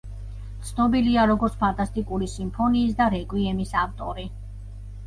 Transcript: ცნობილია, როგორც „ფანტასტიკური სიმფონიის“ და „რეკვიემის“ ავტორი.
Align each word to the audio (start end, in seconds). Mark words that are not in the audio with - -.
ცნობილია, 0.69 1.25
როგორც 1.31 1.59
„ფანტასტიკური 1.65 2.31
სიმფონიის“ 2.33 2.99
და 3.03 3.11
„რეკვიემის“ 3.17 3.79
ავტორი. 3.87 4.31